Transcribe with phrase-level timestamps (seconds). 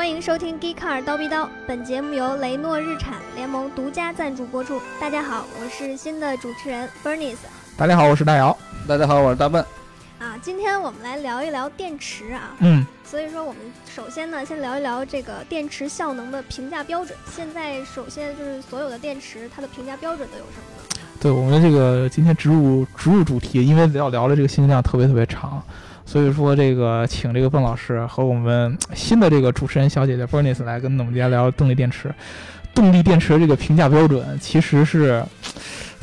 [0.00, 4.80] 欢迎收听《Geek Car 刀逼刀》，本节目由雷诺日产联盟独家赞助播出。
[4.98, 7.36] 大家好，我是新的主持人 Bernice。
[7.76, 8.56] 大家好，我是大姚。
[8.88, 9.62] 大家好，我是大笨。
[10.18, 12.56] 啊，今天我们来聊一聊电池啊。
[12.60, 13.60] 嗯，所以说我们
[13.94, 17.14] 首先呢，先聊一聊这个电池效能的评价标准。
[17.30, 21.10] 现在首先就是所有的电池，它的评价标准都有什么呢？
[21.20, 25.62] 对我们这个今天植入植入主题，因为要聊的这个信息量特别特别长，
[26.04, 32.12] 所以说这个请这个笨老师和我们新的这个主持人小姐姐 Bernice 来跟我们家聊动力电池。
[32.74, 35.24] 动力电池这个评价标准其实是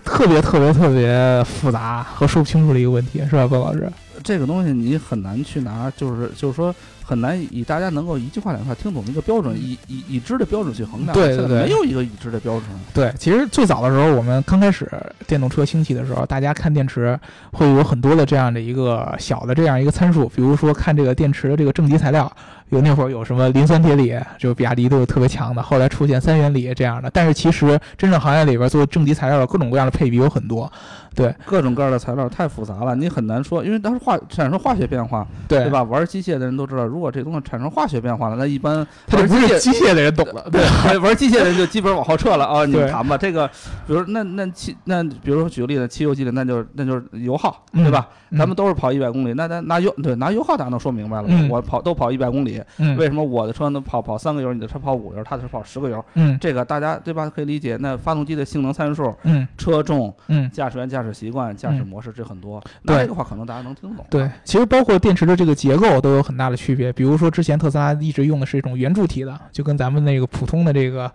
[0.03, 3.89] 特别特别特别复杂和说不清楚的一个问题，是吧，笨老师？
[4.23, 6.73] 这个东西你很难去拿，就是就是说
[7.07, 11.13] 很难以大家能够一句话两句话听懂的一个标准，以以已知的标准去衡量。
[11.13, 12.63] 对对对，没有一个已知的标准。
[12.93, 14.91] 对，其实最早的时候，我们刚开始
[15.25, 17.17] 电动车兴起的时候，大家看电池
[17.53, 22.29] 会有很多的这样的一个小的这样一个参数，比如说看这个电池的这个正极材料，
[22.71, 27.09] 有那会儿有什么磷酸铁锂，就比亚迪都是特别强的，后来出现三元锂这样的。
[27.11, 30.69] 但是其实真正行业里边做正极材料的各种各样的配比有很多。
[31.17, 35.81] 对，各种各样的材料太复杂了，你很难说，因为当时化产生化学变化，对对吧？
[35.83, 42.65] 玩机械的人都知道，如果这东西产生化学变化了，那一般他不是机械的人懂了，对，玩机械的人就基本往后撤了啊。
[42.65, 43.47] 你们谈吧，这个，
[43.87, 48.07] 比如那那汽那，比如说举个例子，汽油机的那就那就是油耗，对吧？
[48.37, 51.27] 咱们都是跑一百公里，那咱拿油对拿油耗，大家能说明白了。
[51.49, 52.61] 我跑都跑一百公里，
[52.97, 56.03] 为什么我的车能跑跑三个油，你的车跑五个油，他的车跑十个油？
[56.13, 57.29] 嗯，这个大家对吧？
[57.29, 57.77] 可以理解。
[57.79, 61.83] 那发动机的性能参数，嗯，车重，嗯，驾驶员驾驶习惯，驾驶。
[61.87, 64.05] 模式这很多，那这个话可能大家能听懂。
[64.09, 66.91] 对，其实包括电池的这个结构都有很大的区别。
[66.91, 71.09] 比如说，之前特斯拉一直用的是一种圆柱体的，就跟咱们那个普通的这个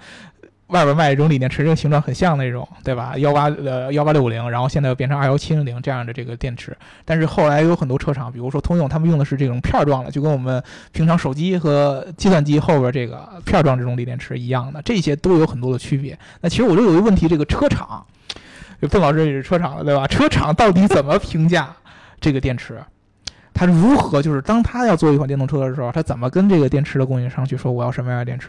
[0.68, 3.18] 外边卖这种锂电池这个形状很像那种，对吧？
[3.18, 6.74] 幺八呃幺八六五零，然后现在又变成二幺七零零这样的这个电池。
[7.04, 16.18] 但是后来有很多车厂，比如说通用，他们用的是这种片状的，就跟我们平常手机和计算机后边这个片状这种锂电池一样的，这些都有很多的区别。
[16.40, 18.06] 那其实我就有一个问题，这个车厂。
[18.88, 20.06] 邓老师也是车厂的，对吧？
[20.06, 21.68] 车厂到底怎么评价
[22.20, 22.80] 这个电池？
[23.54, 28.48] 他如何就是当他要做一款电动车的时候，他怎么跟这个电池的供应商去说我要什么样的电池？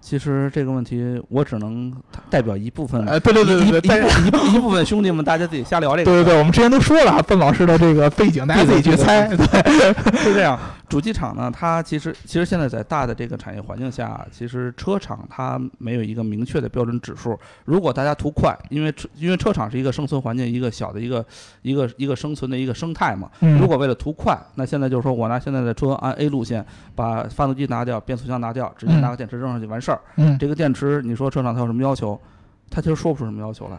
[0.00, 1.92] 其实这个问题我只能
[2.28, 6.04] 代表一部分，呃，对对对对，但是一一部分兄弟们，大家自己瞎聊这个。
[6.04, 9.28] 对对对，我们之前都说了，邓老师的这个背景，大家自己去猜。
[9.28, 10.58] 对，是这样。
[10.92, 17.34] 主机厂呢，它其实其实现在在大的这个产业环境下，其实车厂它没有一个明确的标准指数。
[17.64, 21.24] 如果大家图快，因为车因为车厂是一个生存环境，一个小的一个
[21.62, 23.30] 一个一个生存的一个生态嘛。
[23.58, 26.62] 如果为了图快，那现在就是说我拿现在的车按 A 路线，
[26.94, 30.00] 把发动机拿掉，变速箱拿掉，直接拿个电池扔上去完事儿。
[30.16, 30.36] 嗯。
[30.38, 32.20] 这个电池，你说车厂它有什么要求？
[32.68, 33.78] 它其实说不出什么要求来。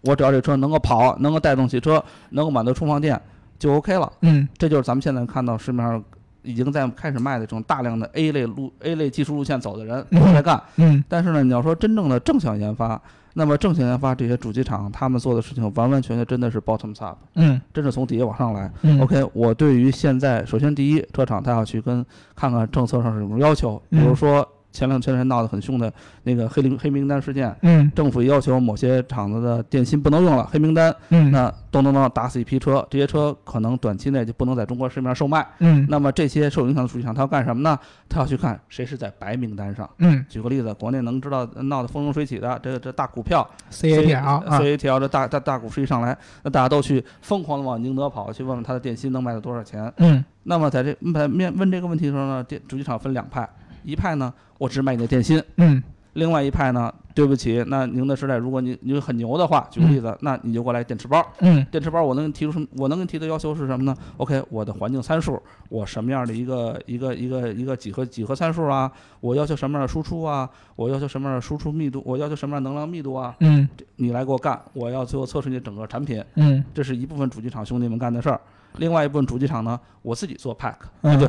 [0.00, 3.20] 我只要这车能够跑，能够带动汽车，能够满足充放电，
[3.60, 4.12] 就 OK 了。
[4.22, 4.48] 嗯。
[4.58, 6.02] 这就是咱们现在看到市面上。
[6.42, 13.00] 已经在开始卖的这种大量的 A 类路 A 类技术路线走的人都在干，嗯，但是呢，你要说真正的正向研发，
[13.34, 18.70] 那么正向研发这些主机厂他们做的事情完完全全真的是 bottom up，嗯，真是从底下往上来。
[18.82, 22.04] 嗯，OK，我对于现在首先第一，车厂他要去跟
[22.34, 24.46] 看看政策上是什么要求，比如说。
[24.78, 37.76] 前两天闹得很凶的那个黑名黑名单事件，嗯，政府要求某些厂子的电芯不能用了，黑名单，嗯，那咚咚咚打死一批车，这些车可能短期内就不能在中国市面上售卖，嗯，那么这些受影响的主机厂他要干什么呢？
[38.08, 50.96] 他要去看谁是在白名单上，嗯，举个例子，国内能知道闹得风生水起的这这大股票，C A T L，C A T L 这大大大股市一上来，那大家都去疯狂的往宁德跑，去问问他的电芯能卖到多少钱，嗯，那么在这
[51.28, 53.48] 面问这个问题的时候呢，电主机厂分两派。
[53.82, 55.82] 一派呢，我只买你的电芯，嗯，
[56.14, 62.66] 另外一派呢，对不起，那宁德时代，如果你你很牛的话，举个例子，那你就过来电池包，嗯，电池包我能提出什么？
[62.76, 68.90] 我能给你提的要求是什么呢？OK，我的环境参数，我什么样的一个一个一个一个几何几何参数啊？
[69.20, 70.48] 我要求什么样的输出啊？
[70.76, 72.02] 我要求什么样的输出密度？
[72.04, 73.34] 我要求什么样的能量密度啊？
[73.40, 78.40] 嗯，你来给我干，我要最后测试你整个产品，嗯，这是一部分主机厂兄弟们干的事儿，
[78.78, 81.28] 另外一部分主机厂呢，我自己做 pack，嗯，对。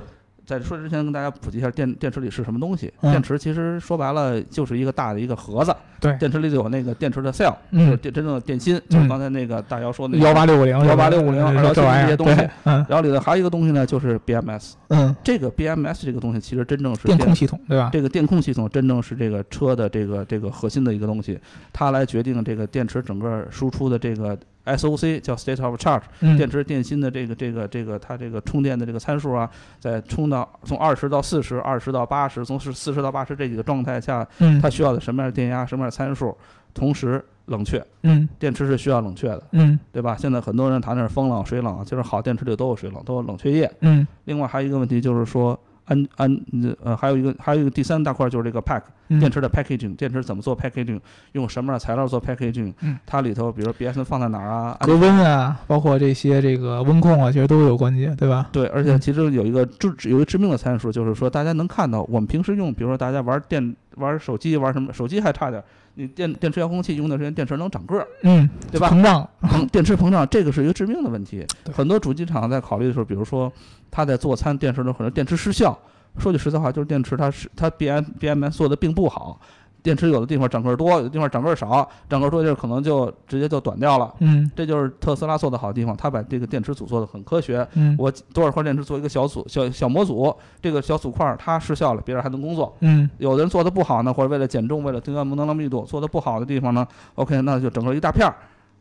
[0.49, 2.91] 在说之前，跟大家普及一下电电池里是什么东西。
[3.01, 5.75] 电池其实说白了就是一个大的一个盒子。
[5.99, 12.41] 对，电池里有那个电池的 cell，就是电真正的电芯，就是刚才那个大姚说的幺八六五零、幺八六五零、二幺七这些东西。
[12.63, 12.83] 嗯。
[12.89, 14.73] 然后里头还有一个东西呢，就是 BMS。
[14.87, 15.15] 嗯。
[15.23, 17.89] 这个 BMS 这个东西其实真正是电控系统，对吧？
[17.91, 21.37] 这个电控系统真正是这个车的这个这个核心的一个东西，
[21.71, 24.35] 它来决定这个电池整个输出的这个。
[24.77, 26.01] SOC 叫 State of Charge，
[26.37, 29.49] 电池电芯的这个这个这个它这个充电的这个参数啊，
[29.79, 34.27] 在充到从二十到四十，二十到八十，从四四十到八十这几个状态下，
[34.61, 36.35] 它需要的什么样的电压，什么样的参数，
[36.73, 40.15] 同时冷却，嗯，电池是需要冷却的，嗯，对吧？
[40.17, 44.07] 现在很多人谈的是风冷、水冷，其实好电池里都有水冷，都有冷却液，嗯。
[44.25, 45.59] 另外还有一个问题就是说。
[45.89, 46.41] 安安
[46.83, 49.19] 呃还有一个还有一个第三大块就是这个 pack 嗯。
[49.19, 50.99] 电池的 packaging，电池怎么做 packaging，
[51.33, 52.97] 用什么样的材料做 packaging，嗯。
[53.05, 58.47] 它里头比如说 BSN 放在哪儿啊，安隔温啊，包括这些这个温控啊，其实都有关系，对吧？
[58.51, 58.99] 对，而且嗯。
[58.99, 65.65] 其实有一个致有一个致命的参数，就是说大家能看到，我们平时用，比如说大家玩电、玩手机、玩什么，手机还差点儿，
[65.95, 68.89] 你电电池遥控器用的时间，电池能长个儿，嗯，对吧？
[68.89, 71.45] 膨胀，膨电池膨胀，这个是一个致命的问题。
[71.73, 73.51] 很多主机厂在考虑的时候，比如说
[73.91, 75.77] 他在做餐电池的时候，可能电池失效。
[76.17, 79.39] 说句实在话，就是电池它是它 B M B M S 做的并不好。
[79.81, 84.13] 电池有的地方长个儿多，有的地方长个儿少，长个儿多就是可能就直接就短掉了。
[84.19, 84.49] 嗯。
[84.55, 87.95] 这就是特斯拉做的好的地方，他把这个电池组做的很科学，嗯。
[87.97, 92.75] 我多少块电池做一个小组小小模组，这个小组块儿它失效了，别人还能工作。
[92.81, 93.09] 嗯。
[93.17, 96.85] 有的人做的不好呢，或者为了减重，为了增加能量密度，做的不好的地方呢
[97.15, 98.35] ，OK，那就整个一大片儿，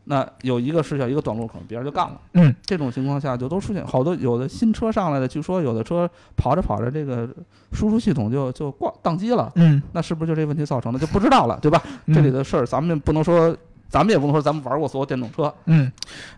[0.08, 2.19] 那有一个失效，一个短路，口别人就干了。
[2.32, 7.28] 嗯，这种情况下就都出现好多有的新车上来的，据说有的车跑着跑着这个
[7.72, 11.82] 输出系统就就挂宕机了，嗯，那是不是就这问题造成的就不知道了，对吧？
[12.06, 13.56] 这里的事儿咱们不能说。
[13.88, 15.90] 咱们也不能说咱们玩过所有电动车，嗯，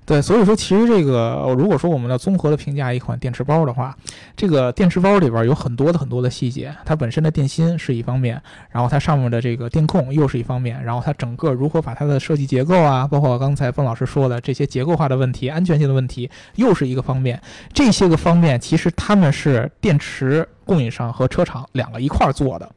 [0.07, 3.97] 对，所以说其实这个，如果说我们要综合的评价一款电池包的话，
[4.37, 17.41] 这个电池包里边有很多的很多的细节，它本身的电芯是一方面，然后它上面的这个电控又是一方面，然后它整个如何把它的设计结构啊，包括刚才孟老师说的这些结构化的问题、安全性的问题，又是一个方面。
[17.73, 22.71] 这些个方面其实他们是电池供应商和车厂两个一块儿做的。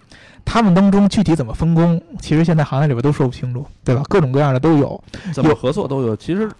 [0.44, 4.02] 他们当中具体怎么分工，其实现在行业里边都说不清楚，对吧？
[4.10, 5.00] 各种各样的都有。
[5.32, 6.16] 怎么合作都有。
[6.16, 6.52] 其实，嗯，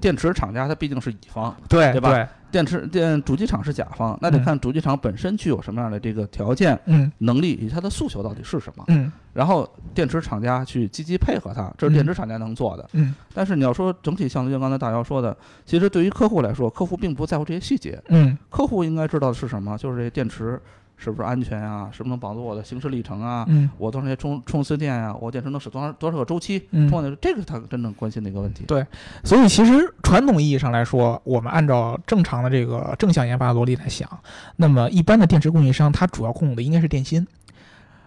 [0.00, 8.84] 电池厂家它毕竟是乙方，对对吧电池电主机厂是甲方，那得嗯看主机厂本身具有什么样的这个条件、嗯能力以及它的诉求到底是什么。
[8.88, 12.86] 嗯然后电池厂家去积极配合它，这是电池厂家能做的。
[12.92, 15.34] 嗯但是你要说整体像，就像刚才大姚说的，
[15.64, 19.78] 其实对于客户来说，客户并不在乎这些细节，嗯客户应该知道的是什么？
[19.78, 20.60] 就是这电池
[21.02, 21.88] 是不是安全啊？
[21.90, 23.44] 是不是能保住我的行驶里程啊？
[23.48, 26.68] 嗯我多少年充充一次电啊、我电池能使多少多少个周期？
[26.70, 28.64] 嗯充完的这个是他真正关心的一个问题。
[28.66, 28.86] 对
[29.24, 34.08] 所以其实传统意义上来说，我们按照正常的这个正向研发的逻辑来想，
[34.56, 37.26] 那么一般的电池供应商它主要供的应该是电芯。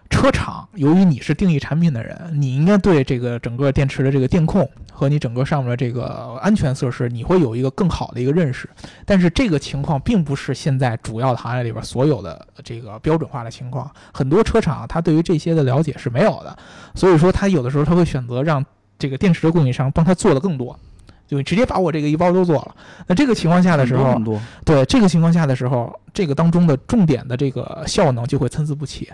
[0.08, 8.68] 车厂由于你是定义产品的人，你应该对这个整个电池的这个电控和你整个上面的这个安全设施，你会有一个更好的一个认识。
[9.04, 16.56] 但是这个情况并不是现在主要的行业里边所有的这个标准化的情况，很多车厂它对于这些的了解是没有的，
[16.94, 18.64] 所以说它有的时候它会选择让
[18.98, 20.78] 这个电池的供应商帮他做的更多。
[21.26, 22.74] 就直接把我这个一包都做了。
[23.06, 24.20] 那这个情况下的时候，
[24.64, 29.08] 对这个情况下的时候，这个当中的重点的这个效能就会参差不齐，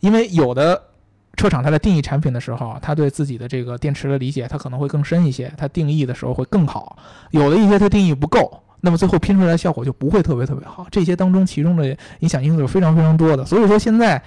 [0.00, 0.80] 因为有的
[1.36, 6.96] 车厂它在定义产品的时候，它对自己的这个电池的理解，它可能会更深一些，它定义的时候会更好；
[7.30, 10.86] 有的一些它定义不够，那么最后拼出来的效果就不会特别特别好。
[10.90, 14.22] 这些当中其中的影响因素是非常非常多的，所以说现在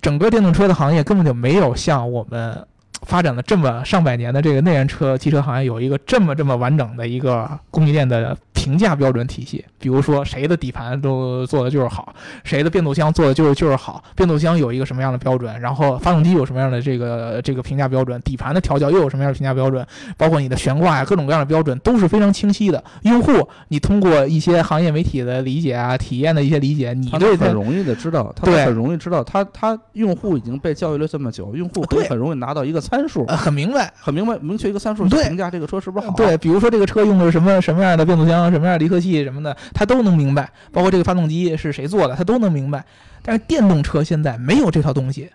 [0.00, 2.66] 整个电动车的行业根本就没有像我们。
[3.02, 9.64] 发展了这么上百年的这个内燃车汽车行业，有一个这么这么完整的一个供应链的评价标准体系。
[9.78, 12.14] 比如说，谁的底盘都做的就是好，
[12.44, 14.04] 谁的变速箱做的就是就是好。
[14.14, 19.86] 变速箱有一个什么样的标准，然后发动机有什么样的这个这个评价标准，底盘的调教又有什么样的评价标准，
[20.18, 22.82] 包括你的悬挂呀，各种各样的标准都是非常清晰的。
[23.02, 33.92] 用户，你通过一些行业媒体的理解啊、体验的一些理解，你他对很容易的知道，他对很容易知道，他他用户已经被教育了这么久，用户可以对很容易拿到一个参数，呃很明白。
[33.96, 36.12] 很明白明确一个参数去对评价这个车是不是好。
[36.14, 40.50] 对，比如说这个车用的是什么什么样的变速箱、什么样的离合器什么的，他都能明白。
[40.72, 42.84] 包括这个发动机是谁做的，他都能明白。
[43.22, 45.30] 但是电动车现在没有这套东西，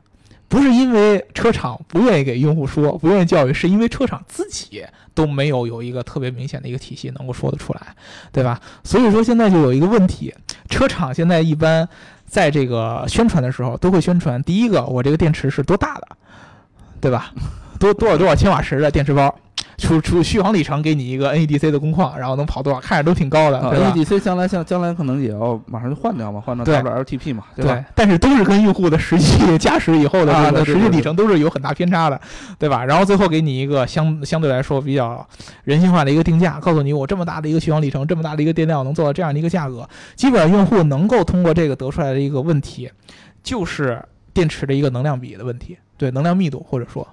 [0.47, 4.83] 不是因为车厂不愿意给用户说，不愿意教育，是因为车厂自己
[5.13, 7.95] 都没有有一个特别明显的一个体系能够说得出来，
[8.31, 8.59] 对吧？
[8.83, 10.33] 所以说现在就有一个问题，
[10.69, 11.87] 车厂现在一般
[12.25, 16.07] 在这个宣传的时候都会宣传，第一个我这个电池是多大的，
[17.05, 17.31] 对吧？
[17.79, 19.33] 多多少多少千瓦时的电池包，
[19.77, 27.85] 出出续航里程给你一个 NEDC 的工况，然后能跑多少，看着都挺高的，啊？，NEDC 将来像将来可能也要马上就换掉嘛，换到对 WLTP 嘛，对吧？
[27.93, 32.19] 但是都是跟用户的实际 驾驶以后的啊这个实际对对对里程都是有很大偏差的，
[32.57, 32.83] 对吧？
[32.83, 35.23] 然后最后给你一个相相对来说比较
[35.65, 42.89] 人性化的一个定价，告诉你我这么大的一个续航里程，这么大的一个电量能做到这样的一个价格，基本上用户能够通过这个得出来的一个问题，
[43.43, 44.01] 就是
[44.35, 47.07] 电池的一个能量比的问题，对能量密度或者说，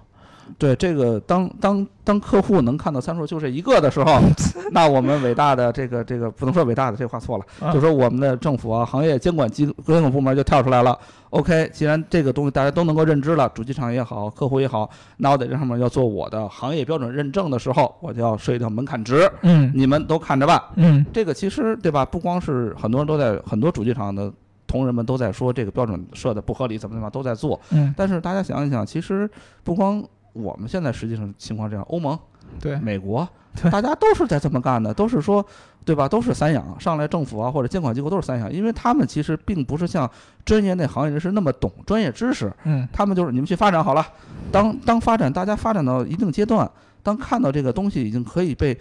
[0.59, 4.21] 对这个，当当当客户能看到参数就这一个的时候，
[4.73, 10.99] 那我们伟大的这个这个不能说伟大的，这话错了，啊就说我们的政府啊、行业监管机监管部门就跳出来了。
[11.31, 20.61] OK，既然这个东西大家都能够认知了，主机厂也好，客户也好，那我在这上面要做我的行业标准认证的时候，我就要设一条门槛值，嗯你们都看着办。
[20.75, 22.05] 嗯这个其实对吧？
[22.05, 24.31] 不光是很多人都在很多主机厂的
[24.73, 27.61] 同仁们都在说这个标准设的不合理，怎么怎么都在做。
[27.69, 29.29] 嗯，但是大家想一想，其实
[29.63, 30.03] 不光
[30.33, 32.19] 我们现在实际上情况这样，欧盟、
[32.59, 35.45] 对，美国对，大家都是在这么干的，都是说，
[35.85, 36.09] 对吧？
[36.09, 40.11] 都是散养，上来政府啊或者监管机构都是散养，因为他们其实并不是像
[40.43, 44.07] 专业内行业人士那么懂专业知识，嗯他们就是你们去发展好了，
[44.51, 46.71] 当当发展大家发展到一定阶段，
[47.03, 48.79] 当看到这个东西已经可以被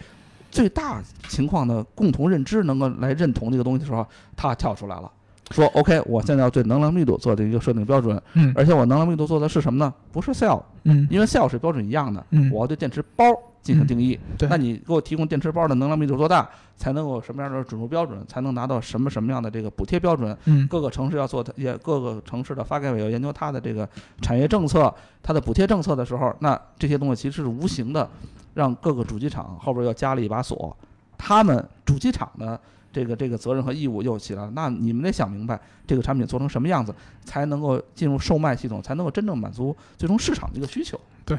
[0.50, 4.08] 最大情况的共同认知能够来认同这个东西的时候，
[4.38, 5.12] 他跳出来了。
[5.52, 9.94] 说 OK，我现在要对能量密度做的一个设定标准，嗯而且我能量密度做的是什么呢？
[10.12, 13.26] 不是 cell，嗯因为 cell 是标准一样的，嗯，我要对电池包
[13.62, 14.20] 进行定义。
[14.38, 20.36] 对那你给我提供电池包的能量密度多大，才能够什么样的准入标准，才能拿到什么什么样的这个补贴标准？
[20.46, 23.88] 嗯各个城市要做，也各个城市的发改委要研究它的这个
[24.22, 28.10] 产业政策、它的补贴政策的时候，那这些东西其实是无形的，
[28.56, 30.76] 让各个主机厂后边要加了一把锁，
[31.18, 32.60] 他们主机厂的
[32.92, 34.52] 这个这个责任和义务又起来了。
[34.54, 36.94] 那你们得想明白，这个产品做成什么样子，
[37.24, 41.00] 才能够进入售卖系统，才能够真正满足最终市场的一个需求。
[41.26, 41.38] 对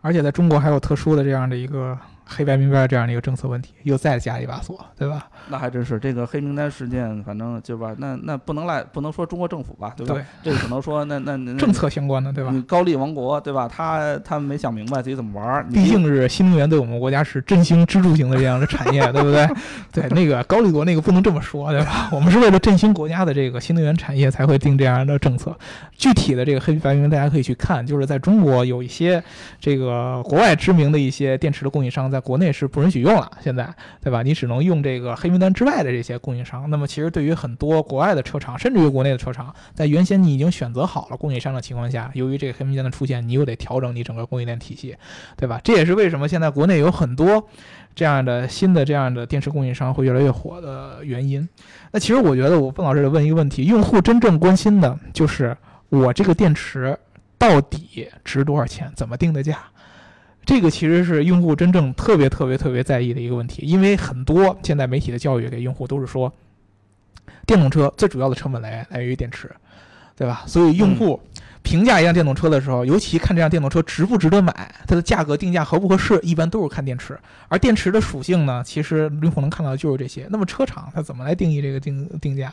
[0.00, 1.96] 而且在中国还有特殊的这样的一个
[2.32, 5.28] 黑白名单这样的一个政策问题，又再加一把锁，对吧？
[5.48, 10.14] 那还真是这个黑名单事件，反正就吧，那那不能赖，不能说中国政府吧，对吧？
[10.14, 12.50] 对，这个只能说那那 那政策相关的，对吧？
[12.52, 13.68] 你高丽王国，对吧？
[13.68, 15.66] 他他没想明白自己怎么玩儿。
[15.72, 19.48] 毕竟是新能源对我们国家是振兴支柱型的这样的产业，对不对？
[19.92, 22.08] 对，那个高丽国那个不能这么说，对吧？
[22.12, 25.56] 我们是为了振兴国家的这个新能源产业才会定这样的政策。
[25.96, 29.22] 具体的这个黑白名单大家可以去看，就是在中国有一些
[29.60, 33.68] 这个国外知名的一些电池的供应商，在国内是不允许用了，现在
[34.00, 34.22] 对吧？
[34.22, 36.70] 你只能用这个黑名单之外的这些供应商。
[36.70, 44.96] 那么其实对于很多国外的车厂，甚至于国内的车厂，在原先你已经选择好了供应商的情况下，由于这个黑名单的出现，你又得调整你整个供应链体系。
[45.36, 45.60] 对吧？
[45.64, 47.48] 这也是为什么现在国内有很多
[47.94, 51.48] 这样的新的这样的电池供应商会越来越火的原因。
[51.90, 55.56] 那其实我觉得，我孟老师得问一个问题：用户真正关心的就是
[55.88, 56.96] 我这个电池
[57.38, 59.58] 到底值多少钱，怎么定的价？
[60.44, 66.32] 这个其实是用户真正特别特别特别在意的一个问题，因为很多现在媒体的教育给用户都是说，
[67.46, 69.50] 电动车最主要的成本来源来源于电池，
[70.16, 70.42] 对吧？
[70.46, 71.20] 所以用户
[71.62, 77.16] 评价一辆电动车的时候，尤其看这辆电动车值不值得买，它的价格定价合不合适，一般都是看电池。
[77.48, 80.26] 而电池的属性呢，其实用户能看到的就是这些。
[80.28, 82.52] 那么车厂它怎么来定义这个定定价？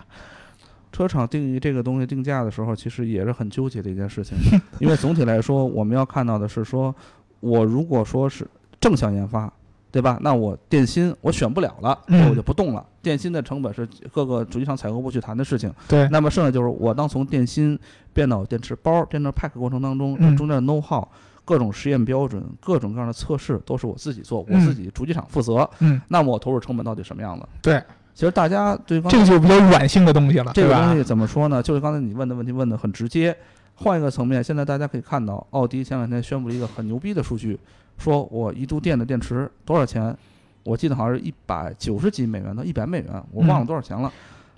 [0.92, 4.36] 车厂定义这个东西定价的时候，其实也是很纠结的一件事情，
[4.80, 6.94] 因为总体来说，我们要看到的是说，
[7.40, 8.48] 我如果说是
[8.80, 9.52] 正向研发，
[9.92, 10.18] 对吧？
[10.22, 11.98] 那我电芯我选不了了，
[12.30, 12.86] 我就不动了。
[13.02, 15.74] 电芯的成本是各个主机厂采购部去谈的事情。
[15.88, 17.80] 对，那么剩下就是我当从电芯
[18.14, 21.08] 变到电池包、电池 pack 过程当中，嗯中间的 know how。
[21.46, 25.68] 各种实验标准、各种各样的测试都是我自己做，我嗯自己主机厂负责。
[25.80, 27.44] 嗯，那么我投入成本到底什么样子？
[27.60, 27.82] 对，
[28.14, 31.04] 其实大家对方这个就比较软性的东西了，这个东西？
[31.04, 31.64] 怎么说呢？
[31.64, 33.36] 就是刚才你问的问题问的很直接。
[33.82, 37.58] 换一个层面，现在大家可以看到，奥迪前两天宣布了一个很牛逼的数据，
[37.98, 40.16] 说我一度电的电池多少钱？
[40.64, 44.12] 我记得好像是一百九十几美元到一百美元，我忘了多少钱了。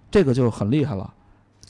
[0.10, 1.14] 这个就很厉害了。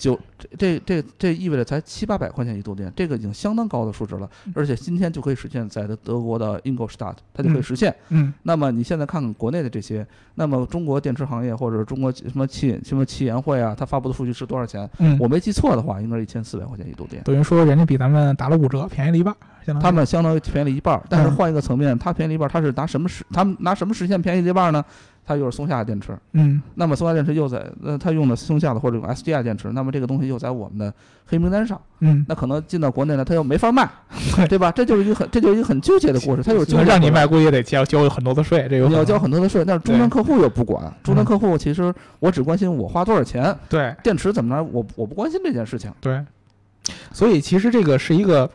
[0.02, 7.96] 九这这这这意味着才七八百块钱一度电，这个已经相当高的数值了，而且今天就可以实现在的德国的 Ingolstadt，它就可以嗯实现。
[8.10, 14.90] 嗯那么你现在看看国内的这些，那么中国电池行业或者中国什么汽什么汽研会啊，它发布的数据是多少钱？
[14.98, 17.22] 嗯，我没记错的话，应该是一千四百块钱一度电。
[17.24, 23.24] 等于说人家比咱们打了五折，便宜了一半儿，相当于他们相当于便宜了一半儿，但是嗯换一个层面，它便宜了一半儿，它是拿什么实？
[23.32, 24.84] 他们拿什么实现便宜了一半儿呢？
[25.26, 26.62] 它又是松下的电池，嗯。
[26.76, 30.94] 那么松下电池又在那，它用的松下的或者用 SDI 电池，那么这个东西又在我们的
[31.26, 33.90] 黑名单上，嗯，那可能进到国内呢，它又没法卖，
[34.50, 34.58] 对。
[34.58, 34.72] 吧？
[34.72, 43.96] 这就是一个很这就是一个很纠结的故事，它有纠结让你卖，估计也得交交很多的税，这有你要交很多的税，但是终端客户又不管，终端嗯客户其实我只关心我花多少钱，对。
[44.04, 45.92] 电池怎么着，我我不关心这件事情。
[46.00, 46.24] 对，
[47.12, 48.50] 所以其实这个是一个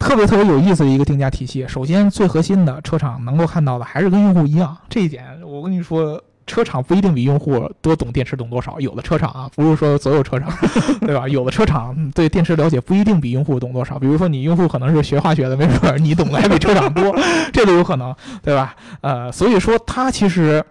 [0.00, 1.64] 特别特别有意思的一个定价体系。
[1.68, 6.20] 首先，最核心的车厂能够看到的还是跟用户一样，这一点我跟你说。
[6.46, 10.52] 车厂不一定比用户多懂电池懂多少，有的车厂啊，不是说所有车厂，
[11.00, 11.28] 对吧？
[11.28, 14.00] 有的车厂对电池了解不一定比用户懂多少。
[14.00, 17.14] 比如说你用户可能是学化学的，没准儿你懂的还比车厂多，
[17.52, 18.74] 这都有可能，对吧？
[19.00, 20.64] 呃，所以说它其实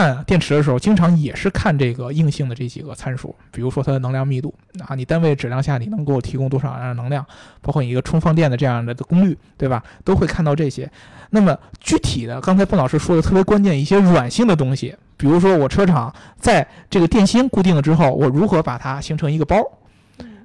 [0.00, 4.54] 看电池的时候，经常也是看这个硬性的这几个参数，比如说它的能量密度
[4.86, 7.24] 啊，你单位质量下你能够提供多少能量，
[7.60, 9.82] 包括你一个充放电的这样的功率，对吧？
[10.02, 10.90] 都会看到这些。
[11.30, 19.56] 那么具体的，刚才孟老师说的特别关键，一些软性的东西，比如说我车厂在这个电芯固定了之后，我如何把它形成一个包？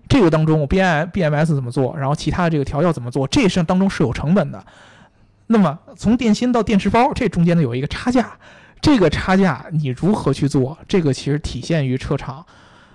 [0.08, 4.64] 这个当中我 B I B M S 怎么做，然后其他的这个调教怎么做，这上当中是有成本的。
[5.48, 8.32] 那么从电芯到电池包，这中间呢有一个差价，
[8.86, 10.78] 这个差价你如何去做？
[10.88, 12.46] 这个其实体现于车厂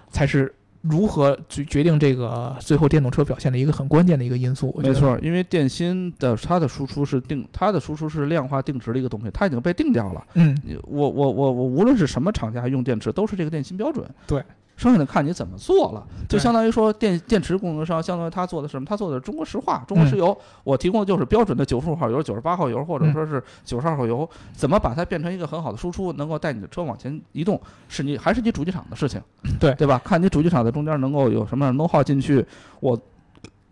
[0.09, 4.73] 才是如何决决定这个最后电动车表现的一个很关键的一个因素。
[4.80, 10.25] 没错，因为电芯的它的输出是定，它的输出是量化定值的一个东西，它已经被定掉了。
[10.35, 14.09] 嗯，我我我我无论是什么厂家用电池，都是这个电芯标准。
[14.28, 14.44] 对，
[14.80, 16.06] 剩下的看你怎么做了。
[16.26, 18.87] 就相当于说电电池供应商，相当于他做的是什么？
[18.87, 20.34] 他做的是中国石化、中国石油，
[20.64, 29.20] 我提供的就是标准的九十五号油、九十八号油，或者嗯说是九十二号油，怎么把它变成一个很好的输出，能够带你的车往前移动，是你还是你主机厂的事情。
[29.60, 30.00] 对对吧？
[30.02, 32.42] 看你主机厂在中间能够有什么样的 know how 进去，
[32.80, 32.99] 我。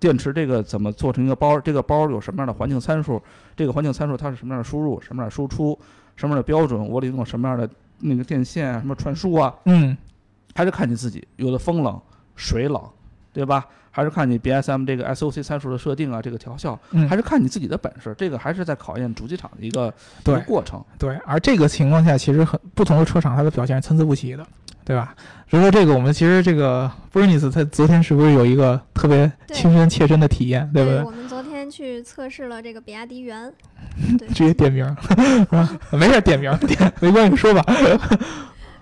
[0.01, 1.59] 电池这个怎么做成一个包？
[1.59, 3.21] 这个包有什么样的环境参数？
[3.57, 5.01] 这个环境参数它是什么样的输入？
[5.01, 5.77] 什么样的输出？
[6.15, 6.89] 什么样的标准？
[6.89, 8.79] 我得用什么样的那个电线啊？
[8.79, 9.53] 什么传输啊？
[9.65, 9.97] 嗯，
[10.59, 12.01] 还是看你自己，有的风冷、
[12.35, 12.83] 水冷，
[13.33, 13.65] 对吧？
[13.93, 18.13] 还是看你 BSM 这个 SOC 参数的设定啊，这个调校，嗯还是看你自己的本事。
[18.19, 20.85] 这个还是在考验主机厂的一个一对个过程。
[20.99, 24.45] 对，而这个情况下，其实很不同的车厂它的表现是参差不齐的，
[24.85, 25.15] 对吧？
[25.49, 31.05] 所以说这个我们其实这个 Bernice 他昨天是不是有一个特别亲身切身的体验，对不对？
[31.05, 33.53] 我们昨天去测试了这个比亚迪元，
[34.19, 34.85] 对，直接点名？
[35.93, 37.65] 没事儿，点名儿点没关系，说吧。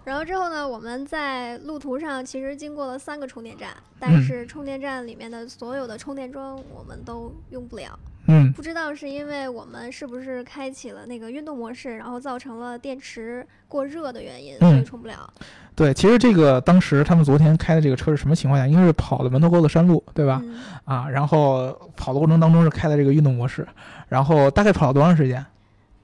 [0.07, 7.99] 然后之后呢，我们在路途上其实经过了三个充电站，嗯但是充电站里面的所有的充电桩我们都用不了。
[8.29, 15.29] 嗯，不知道是因为我们是不是开启了那个运动模式，然后造成了电池过热的原因，所以嗯充不了。
[15.75, 18.65] 对，其实这个当时他们昨天开的这个车是什么情况下？
[18.65, 20.41] 应该是跑的门头沟的山路，对吧？
[20.45, 23.67] 嗯，啊，然后跑的过程当中是开的这个运动模式，
[24.09, 25.45] 然后大概跑了多长时间？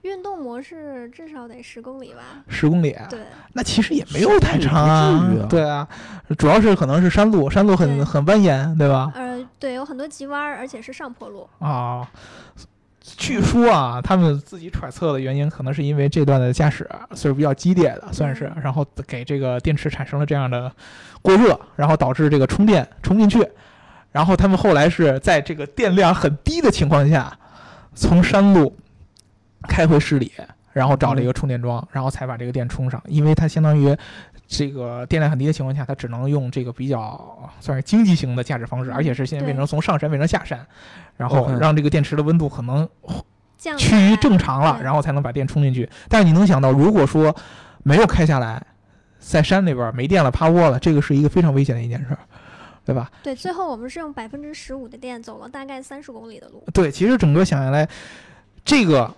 [0.02, 2.42] 运动模式至少得十公里吧？
[2.48, 2.96] 十公里。
[3.08, 3.20] 对，
[3.52, 5.86] 那其实也没有太长啊对啊，
[6.36, 9.12] 主要是可能是山路，山路很很蜿蜒，对吧？
[9.14, 11.48] 呃，对，有很多急弯儿，而且是上坡路。
[11.60, 12.10] 啊，
[13.00, 20.70] 据说啊，他们自己揣测的原因，可能是因为这段的驾驶岁数比较激烈的，算是，然后给这个电池产生了这样的
[21.20, 23.48] 过热，然后导致这个充电充不进去，
[24.10, 27.32] 然后他们后来是在这个电量很低的情况下，
[27.94, 28.76] 从山路
[29.68, 30.32] 开回市里，
[30.72, 33.96] 然后找了一个充电桩，然后才把这个电充上，因为它相当于。
[34.48, 40.66] 这个电量很低的情况下，它只能用这个比较算是经济型的驾驶方式，嗯而且是现在变成从上山变成下山，
[41.16, 42.86] 然后让这个电池的温度可能
[43.78, 45.88] 趋于正常了，然后才能把电充进去。
[46.06, 47.34] 但是你能想到，如果说
[47.82, 48.62] 没有开下来，
[49.18, 52.18] 在山里边儿没电了，趴窝了，这个是一个非常危险的一件事儿，
[52.84, 53.10] 对吧？
[53.22, 56.62] 对，最后我们是用百分之十五的电走了大概三十公里的路。
[56.74, 57.88] 对，其实整个想下来，
[58.66, 59.10] 这个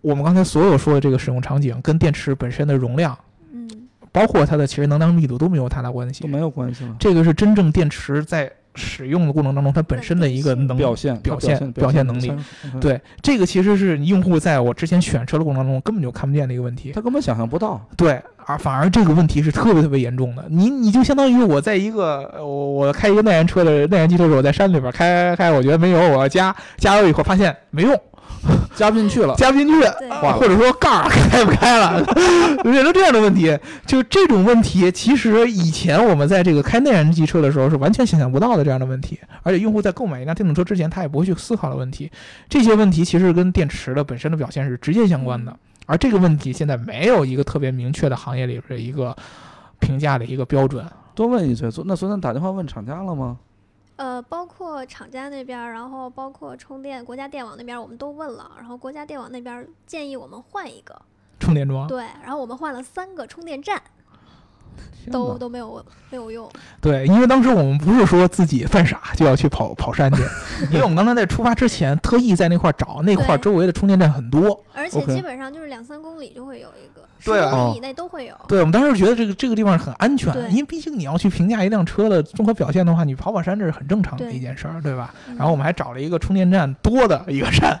[0.00, 3.16] 我们刚才所有说的这个使用场景跟电池本身的容量，
[3.52, 3.68] 嗯，
[4.10, 6.22] 包括它的其实能量密度都没有太大关系。
[6.22, 6.96] 都没有关系了。
[6.98, 12.32] 这个是真正电池在使用的过程当中它本身的一个能表现表现表现能力
[12.80, 16.92] 对，这个其实是用户在我之前选车的过程当中根本就看不见的一个问题。
[16.92, 17.84] 他根本想象不到。
[17.96, 20.44] 对，而反而这个问题是特别特别严重的。
[20.48, 28.00] 你你就相当于我在一个呃我我开一个内燃车的内燃机车的时候，我在山里边开开开，我觉得没油，我要加加油以后发现没用，
[28.80, 29.34] 加不进去了。
[29.36, 29.74] 加不进去，
[30.20, 32.02] 或者说盖儿开不开了，
[32.64, 33.56] 变成这样的问题。
[33.86, 42.10] 就这种问题，其实以前我们在这个开内燃机车的时候是完全想象不到的这样的问题，而且用户在购买一辆电动车之前，他也不会去思考的问题。
[42.48, 45.54] 这些问题其实跟电池的本身的表现是直接相关的。
[45.84, 49.14] 而这个问题现在没有一个特别明确的行业里边的一个
[49.78, 50.84] 评价的一个标准。
[51.14, 53.36] 多问一嘴，昨那昨天打电话问厂家了吗？
[54.00, 61.02] 呃，包括厂家那边儿，然后包括充电国家电网那边儿，我们都问了，然后国家电网那边儿建议我们换一个，
[61.38, 63.78] 充电桩，对，然后我们换了三个充电站，
[65.12, 70.22] 都都没有没有用，对，因为当时我们不是说自己犯傻就要去跑跑山去，
[70.72, 74.64] 因为我们刚才在出发之前特意在那块儿找，那块儿周围的充电站很多。
[74.72, 78.34] 而且基本上就是两三公里就会有一个，十对啊公里以内都会有。
[78.48, 85.14] 对，我们当时觉得这个这个地方很安全，因为毕竟你要去评价一辆车的综合表现的话，你跑跑山这是很正常的一件事儿，对吧？
[85.28, 87.78] 嗯然后我们还找了一个充电站多的一个山，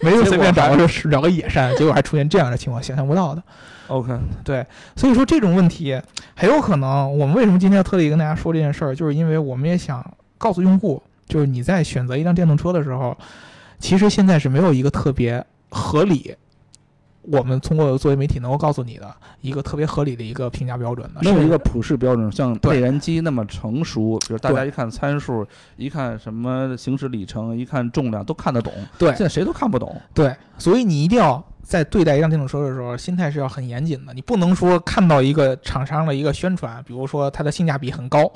[0.00, 3.42] 没有随便找个是找个野山，结果还出现这样的情况，想象不到的。
[3.88, 4.64] OK，对，
[4.96, 6.00] 所以说这种问题
[6.34, 10.02] 很有可能，我们为什么今天要特地跟大家说这件事儿，就是因为我们也想
[10.38, 13.16] 告诉用户，就是你在选择一辆电动车的时候，
[13.78, 16.34] 其实现在是没有一个特别合理，
[17.22, 28.72] 我们通过作为媒体能够告诉你的一个特别合理的一个评价标准的，是没有一个普世标准，像对内燃机那么成熟，比如大家一看参数，一看什么行驶里程，一看重量都看得懂。
[28.98, 30.00] 对现在谁都看不懂。
[30.12, 34.12] 对，所以你一定要在对待一辆电动车的时候，心态是要很严谨的。
[34.12, 38.30] 你不能说看到一个厂商的一个宣传，比如说它的性价比很高，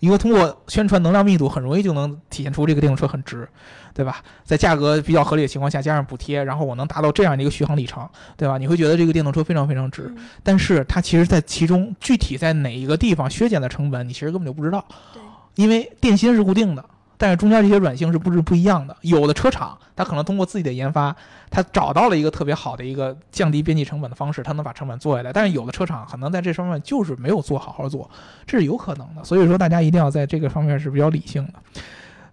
[0.00, 3.48] 因为通过宣传能量密度，很容易就能体现出这个电动车很值，
[3.94, 4.22] 对吧？
[4.44, 8.58] 在价格比较合理的情况下，加上补贴，然后我能达到这样的一个续航里程，对吧？
[8.58, 10.12] 你会觉得这个电动车非常非常值。
[10.16, 15.22] 嗯但是它其实，在其中具体在哪一个地方削减的成本，你其实根本就不知道，对，
[15.54, 16.84] 因为电芯是固定的，
[17.20, 18.96] 但是中间这些软性是不是不一样的？
[19.02, 21.14] 有的车厂它可能通过自己的研发，
[21.50, 25.30] 它找到了一个特别好的一个降低边际成本的方式，它能把成本做下来。
[25.30, 28.10] 但是有的车厂可能在这方面就是没有做好好做，
[28.46, 29.22] 这是有可能的。
[29.22, 31.52] 所以说，大家一定要在这个方面是比较理性的。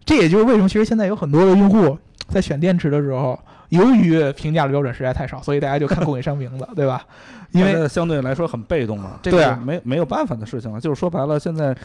[0.05, 1.97] 这也就是为什么其实现在有很多的用户
[2.29, 7.05] 在选电池的时候，由于评价的标准实在太少，所以大家就看供应商名字，对吧？
[7.51, 10.79] 因为相对来说很被动嘛，这个没没有办法的事情了。
[10.79, 11.75] 就是说白了，现在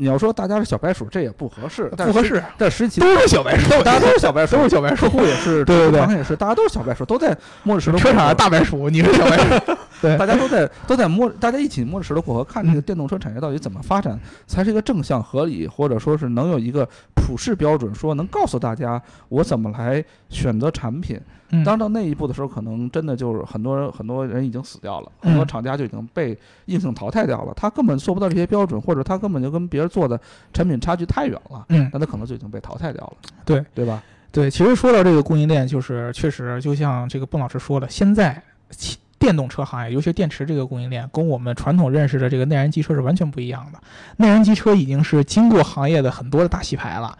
[0.00, 2.06] 你要说大家是小白鼠，这也不合适，但。
[2.06, 8.34] 不合适，但实际都是小白鼠， 大家都是小白鼠，都是小白鼠也是，对对对也是，大家都是小白鼠，都在摸着石头过车厂是河。
[8.34, 9.76] 大白鼠，你是小白鼠。
[10.00, 21.20] 对大家都在都在摸，大家一起摸着石头过河，看这个嗯电动车产业到底怎么发展，才是一个正向合理，或者说是能有一个普世标准，说能告诉大家我怎么来选择产品。
[21.52, 30.18] 嗯当到那一步的时候，可能真的就是很多人很多人已经死掉了，嗯很多厂家就已经被硬性淘汰掉了，他根本做不到这些标准，或者他根本就跟别人做的
[30.52, 33.16] 产品差距太远了，嗯，那他可能就已经被淘汰掉了。
[33.44, 34.00] 对对吧？
[34.30, 43.78] 对，其实说到这个供应链，就是确实就像这个蹦老师说的，现在其电动车行业，尤其电池这个供应链，跟我们传统认识的这个内燃机车是完全不一样的。
[44.16, 47.16] 内燃机车已经是经过行业的很多的大洗牌了。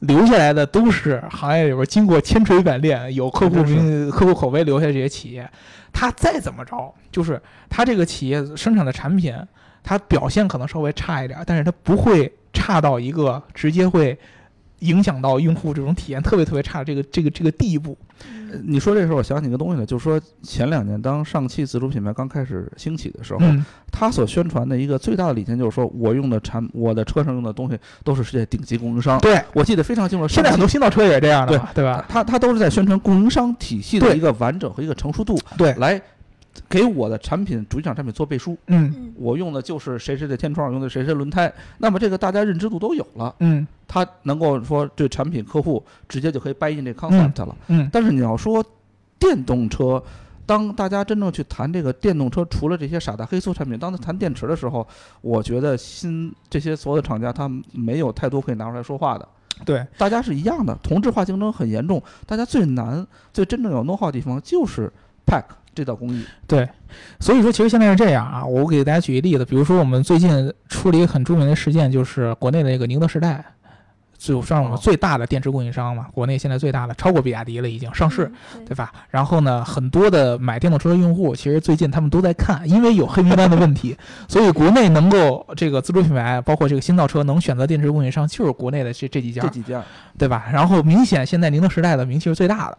[0.00, 5.50] 留下来的都是行业里边经过千锤百炼、有客户名、客户口碑留下这些企业，
[5.90, 9.34] 它再怎么着，就是它这个企业生产的产品，
[9.82, 14.18] 它表现可能稍微差一点，但是它不会差到一个直接会
[14.80, 17.96] 影响到用户这种体验特别特别差这个这个这个地步。
[18.50, 29.20] 呃你说这时候，我想起一个东西来，就是说前两年当上汽自主品牌刚开始兴起的时候，嗯，它所宣传的一个最大的理念就是说，我用的产，我的车上用的东西都是世界顶级供应商。
[29.20, 32.04] 对，我记得非常清楚，现在很多新造车也是这样的嘛，对吧？
[32.08, 36.00] 它它都是在宣传供应商体系的一个完整和一个成熟度，对，来
[36.68, 38.56] 给我的产品主机厂产品做背书。
[38.66, 47.56] 嗯嗯我用的就是谁谁的天窗，用的谁谁轮胎，那么这个大家认知度都有了，嗯它能够说对产品客户直接就可以 buy in 这 concept 了。
[47.68, 48.64] 嗯但是你要说
[49.18, 50.02] 电动车，
[50.44, 54.86] 当大家真正去谈这个电动车，除了这些傻大黑粗产品，当他谈电池的时候，
[55.20, 59.28] 我觉得新这些所有的厂家他没有太多可以拿出来说话的。
[59.64, 62.02] 对，大家是一样的，同质化竞争很严重。
[62.26, 64.92] 大家最难、最真正有 know how 的地方就是
[65.26, 65.44] pack
[65.76, 66.24] 这道工艺。
[66.48, 66.68] 对，
[67.20, 73.44] 所以说其实现在是这样啊，我给大家举一例子，比如说我们最近出了一个很著名的事件，就是国内的那个宁德时代，
[74.16, 78.24] 就算我们哦最大的电池供应商嘛，国内现在最大的，超过比亚迪了，已经上市。
[78.54, 78.90] 嗯对吧？
[79.10, 89.84] 然后呢，很多的买电动车的用户，其实最近他们都在看，因为有黑名单的问题，所以国内能够这个自主品牌，包括这个新造车能选择电池供应商，就是国内的这这几家，这几家，
[90.18, 90.46] 对吧？
[90.52, 92.78] 然后明显现在宁德时代的名气是最大的。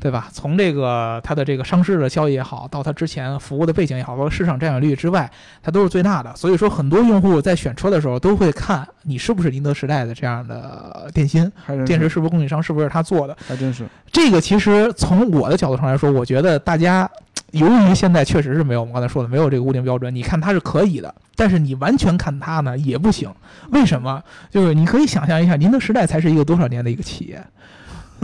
[0.00, 0.28] 对吧？
[0.32, 5.30] 从这个它的这个上市的效益也好，到它之前服务的背景也好，包括市场占有率之外，
[5.62, 6.34] 它都是最大的。
[6.36, 11.50] 所以说，很多用户在选车的时候都会看你是不是宁德时代的这样的电芯，
[11.86, 13.36] 电池是是不是供应商，是不是他做的。
[13.48, 13.86] 还真是。
[14.12, 17.10] 这个其实从我的角度上来说，我觉得大家
[17.52, 23.32] 由于现在确实是没有我们刚才说的没有这个固定标准，你看它是可以的，但是你完全看它呢也不行。
[23.70, 24.22] 为什么？
[24.50, 27.42] 就是你可以想象一下，宁德时代才是一个多少年的一个企业，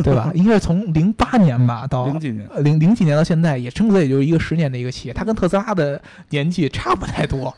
[0.05, 0.31] 对吧？
[0.35, 7.55] 应该是从零八年吧到零几年，呃零零几年到现在，也撑得也就一个十年的一个企业，它跟特斯拉的年纪差不太多，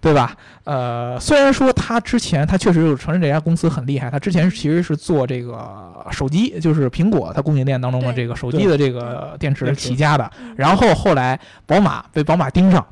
[0.00, 0.36] 对吧？
[0.64, 5.68] 呃，虽然说它之前它确实有承认这家公司很厉害，它之前其实是做这个
[6.10, 12.84] 手机，就是苹果它供应链当中的这个手机的这个电池起家的，嗯然后后来宝马被宝马盯上。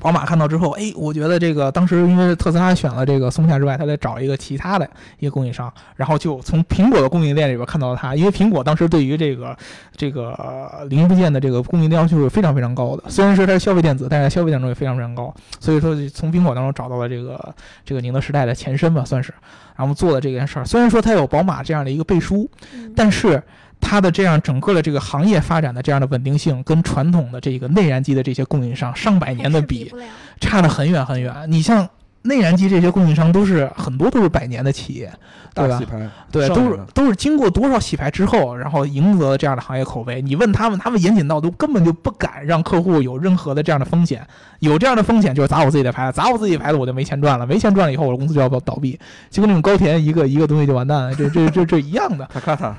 [0.00, 9.56] 宝马看到之后，哎，我觉得这个当时因为特斯拉选了这个松下之外，他得找一个其他的一个供应商，然后就从苹果的供应链里边看到了它，因为苹果当时对于这个
[9.94, 19.32] 这个呃零部件的这个供应链要求是非常非常高的，虽然说它是消费电子，但是在消费当中也非常非常高，所以说就从苹果当中找到了这个这个宁德时代的前身吧，算是，
[19.76, 20.64] 然后做了这件事儿。
[20.64, 22.92] 虽然说它有宝马这样的一个背书，嗯。
[22.96, 23.42] 但是
[23.82, 29.92] 它的这样整个的这个行业发展的这样的稳定性，跟传统的这个内燃机的这些供应商上百年的比，
[30.40, 31.34] 差得很远很远。
[31.48, 31.86] 你像
[32.22, 35.12] 内燃机这些供应商，都是很多都是百年的企业，
[35.54, 35.84] 对洗？
[35.84, 40.22] 牌，对，都是都是经过多少洗牌之后，然后赢得了这样的行业口碑。
[40.22, 44.26] 你问他们，他们严谨到都根本就不敢让客户有任何的这样的风险。
[44.60, 52.28] 有这样的风险就是砸我自己的牌子，砸我自己的牌子我就没钱赚了，没钱赚了以后我的公司就要倒闭，就跟那种高田一个一个东西就完蛋了，这这这这一样的。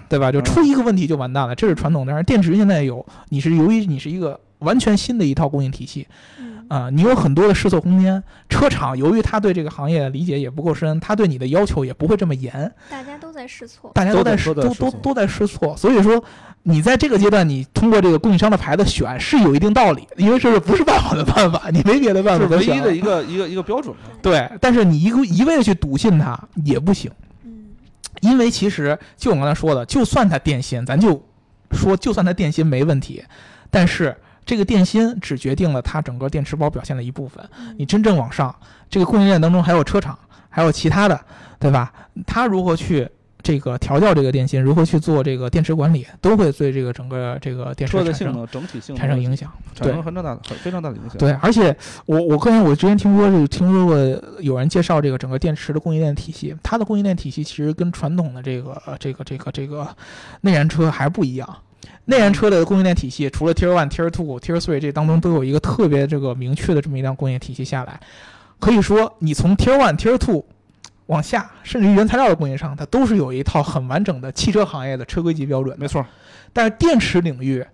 [0.07, 0.31] 对吧？
[0.31, 2.13] 就嗯出一个问题就完蛋了，这是传统的。
[2.13, 6.07] 但是电池现在有，你是由于你是一个完全新的一套供应体系，
[6.39, 8.23] 嗯啊、你有很多的试错空间。
[8.49, 13.91] 车厂由于他对这个行业理解也不够深，他对你的要求也不会这么严，大家都在试错。
[13.93, 16.23] 大家都在在试都都都都在试错，所以说
[16.63, 24.01] 你在这个阶段，你通过这个供应商的牌子选是有一定道理，因为这是不是办法的办法，你没别的办法唯一的一个一个一个标准嘛。
[24.21, 27.11] 对，但是你一个一味的去笃信它也不行，
[27.43, 27.65] 嗯，
[28.21, 31.23] 因为其实就我刚才说的，就算它电芯，咱就
[31.71, 33.23] 说就算它电芯没问题，
[33.69, 34.15] 但是
[34.45, 37.43] 这个电芯只决定了它整个电池包表现的一部分。
[37.57, 38.55] 嗯你真正往上，
[38.89, 40.17] 这个供应链当中还有车厂，
[40.49, 41.19] 还有其他的，
[41.59, 41.91] 对吧？
[42.27, 43.09] 它如何去
[43.41, 49.51] 这个调教这个电芯，如何去做这个电池管理，都会对这个整个这个电池产生车的性能整体性能产生影响。
[49.75, 51.17] 产生很大的很非常大的影响。
[51.17, 51.75] 对，而且
[52.05, 53.97] 我我个人我之前听说是听说过
[54.39, 59.87] 有人介绍这个整个电池的供应链体系，它的供应链体系其实跟传统的这个呃这个这个这个
[60.41, 61.57] 内燃车还不一样。
[62.05, 67.99] 内燃车的供应链体系，除了 Tier One、Tier Two、Tier Three 这当中都有一个特别这个明确的这么一辆供应链体系下来，
[68.59, 70.45] 可以说你从 Tier One、Tier Two
[71.07, 75.79] 往下，甚至于原材料的供应商，它都是有一套很完整的汽车行业的车规级标准的。
[75.79, 76.05] 没错，
[76.51, 77.65] 但是电池领域，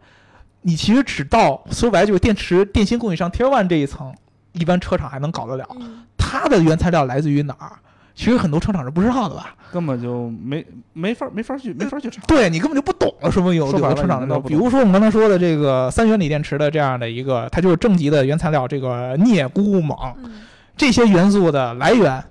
[0.62, 4.14] 你其实只到说白了就是电池电芯供应商 Tier One 这一层，
[4.54, 5.68] 一般车厂还能搞得了。
[5.80, 7.80] 嗯它的原材料来自于哪儿？
[8.20, 9.56] 其实很多车厂是不知道的吧？
[9.72, 12.22] 根本就没没法没法去没法去查。
[12.28, 20.42] 对你根本就不懂了，说明有有的车厂的，比如说我们刚才说的这个三元锂电池的这样的一个，它就是正极的原材料，这个镍、钴、锰嗯
[20.76, 22.22] 这些元素的来源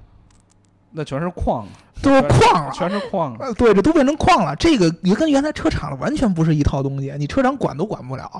[0.93, 1.67] 那全是矿，
[2.03, 2.73] 都是矿了。
[2.73, 3.37] 全是矿。
[3.39, 4.55] 呃，对，这都变成矿了。
[4.57, 8.31] 这个也跟原来车厂的完全不是一套东西，你车厂管都管不了。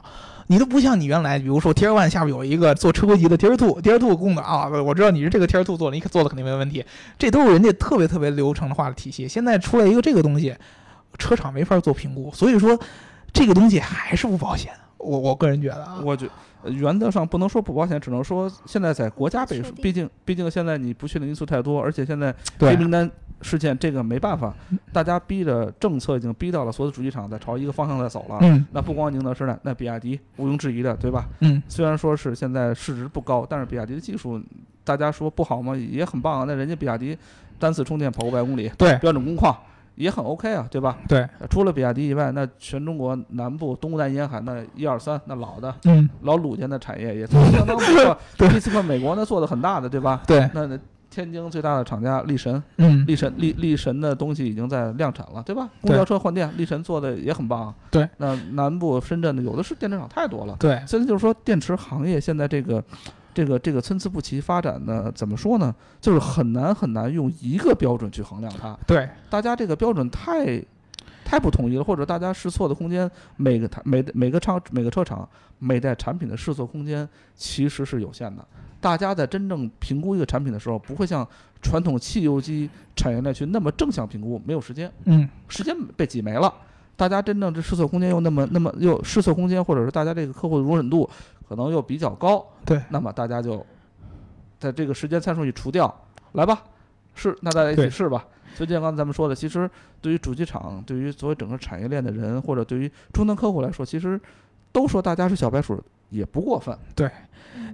[0.51, 6.83] 你都不像你原来，比如说 Tier One 下面有一个做车规级的 Tier Two，Tier Two 供的啊，我知道你是这个 Tier Two 做的，你做的肯定没问题。
[7.19, 9.29] 这都是人家特别特别流程化的体系。
[9.29, 10.55] 现在出来一个这个东西，
[11.19, 12.79] 车厂没法做评估，所以说
[13.33, 14.73] 这个东西还是不保险。
[14.99, 16.29] 我我个人觉得啊，我觉
[16.63, 23.09] 呃原则上不能说不保险，只能说现在在国家背书，毕竟毕竟现在你不确定因素太多，而且现在对黑名单
[23.41, 24.53] 事件这个没办法，
[24.93, 28.39] 大家逼着政策已经逼到了所有的主机厂在朝一个方向在走了。
[28.43, 31.29] 嗯那不光宁德时代，那比亚迪毋庸置疑的，对吧？
[31.41, 34.41] 嗯虽然说是现在市值不高，但是比亚迪的技术，
[34.83, 35.77] 大家说不好吗？
[35.77, 36.45] 也很棒啊。
[36.49, 37.17] 那人家比亚迪
[37.57, 39.57] 单次充电跑五百公里，对标准工况
[39.99, 40.97] 也很 OK 啊，对吧？
[41.09, 48.17] 对，呃除了比亚迪以外，那全中国南部东南沿海那一二三那老的嗯老鲁家的产业也做得相当不错。
[48.39, 50.23] 对第四块美国那做的很大的，对吧？
[50.27, 50.79] 对，那那
[51.11, 55.69] 天津最大的厂家力神，嗯力神力力神的东西已经在量产了，对吧？
[55.81, 57.75] 公交车换电，力神做的也很棒。
[57.91, 60.55] 对，那南部深圳的有的是电池厂，太多了。
[60.61, 62.83] 对，现在就是说，电池行业现在这个。
[63.39, 65.73] 这个这个参差不齐发展呢，怎么说呢？
[66.01, 68.77] 就是很难很难用一个标准去衡量它。
[68.85, 70.61] 对，大家这个标准太
[71.25, 75.29] 太不统一了，或者大家试错的空间，每个它每每个厂每个车厂
[75.61, 78.45] 每代产品的试错空间其实是有限的。
[78.81, 81.25] 大家在真正评估一个产品的时候，不会像
[81.63, 86.53] 传统汽油机产业链去那么正向评估，没有时间，嗯时间被挤没了。
[86.97, 91.09] 大家真正这试错空间又那么那么又试错空间，或者是大家这个客户的容忍度
[91.49, 93.65] 可能又比较高，对，那么大家就
[94.59, 95.93] 在这个时间参数一除掉，
[96.33, 96.63] 来吧，
[97.15, 98.27] 试，那大家一起试吧。
[98.55, 104.21] 所以就像刚才咱们说的，其实对于主机厂，对于所有整个产业链的人，或者对于终端客户来说，其实
[104.73, 106.77] 都说大家是小白鼠也不过分。
[106.95, 107.11] 对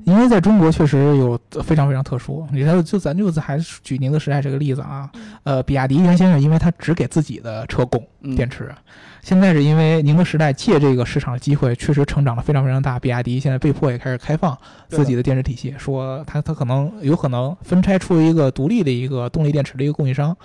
[0.04, 8.74] 因为在中国确实有非常非常特殊，你看，就咱就还是举宁德时代这个例子啊，嗯呃，比亚迪原先是因为它只给自己的车供嗯，电池，
[9.22, 14.56] 现在是因为宁德时代借这个市场的机会，确实成长得非常非常大，比亚迪现在被迫也开始开放
[14.88, 20.36] 自己的电池体系，说它它可能有可能分拆出一个独立的一个动力电池的一个供应商。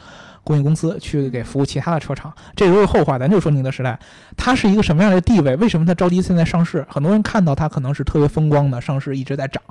[0.43, 3.19] 供应公司去给服务其他的车厂，这都是后话。
[3.19, 3.99] 咱就说宁德时代，
[4.35, 5.55] 它是一个什么样的地位？
[5.57, 6.85] 为什么它着急现在上市？
[6.89, 9.61] 很多人看到它可能是特别风光的，上市一直在涨，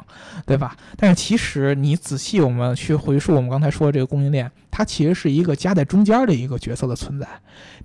[0.47, 0.77] 对吧？
[0.97, 7.27] 但是其实你仔细我们去回溯我们刚才说的这个供应链，它其实是一个夹在中间的一个角色的存在。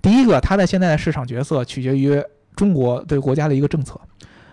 [0.00, 2.22] 第一个，它在现在的市场角色取决于
[2.54, 4.00] 中国对国家的一个政策，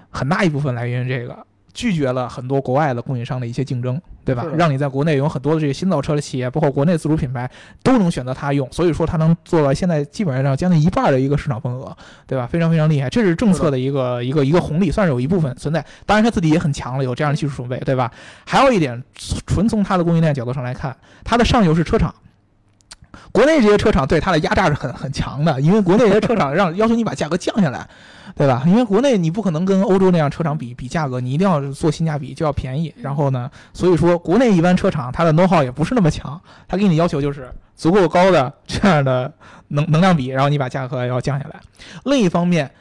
[0.10, 1.46] 很大一部分来源于这个。
[1.74, 7.50] 拒绝了很多国外的供应商的一些竞争，对吧让你在国内有很多的这些新造车的企业，包括国内自主品牌，
[7.84, 11.96] 都能选择它用，所以说它能做到现在基本上将近一半的一个市场份额，
[12.28, 12.48] 对吧？
[12.48, 15.86] 非常非常厉害，这是政策的一个一个一个红利，算是有一部分存在。
[16.06, 18.12] 当然，它自己也很强了，有这样的技术储备，对吧？
[18.46, 19.04] 还有一点，
[19.46, 22.14] 纯从它的供应链角度上来看，它的上游是车厂。
[23.34, 27.88] 国内这些车厂对它的压榨是很很强的，因为国内这些车厂让要求你把价格降下来，
[28.36, 28.64] 对吧？
[28.66, 32.94] 因为国内你不可能跟欧洲那样车厂比比价格，你一定要做性价比，就要便宜。
[32.98, 39.32] 然后呢，所以说国内一般车厂它的能耗也不是那么强，它给你要求就是足够高的这样的
[39.70, 41.60] 能能量比，然后你把价格要降下来。
[42.06, 42.72] 另一方面，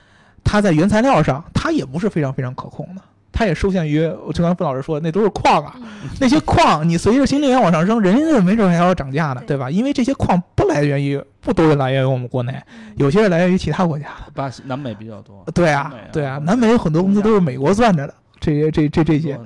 [0.45, 3.03] 它在原材料上它也不是非常非常可控的。
[3.33, 9.71] 它也受限于我就刚才傅老师说的，那都是矿啊，嗯那些矿你随着新能源往上升，人家没准还要涨价呢，对对吧？
[9.71, 14.33] 因为这些矿不来源于不都是来源于我们国内，嗯有些是来源于其他国家的。
[14.35, 19.39] 巴西、南美比较多，对啊对啊，南美有很多公司都是美国攥着的，这些这这这些。